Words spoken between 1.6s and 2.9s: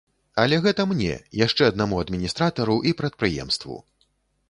аднаму адміністратару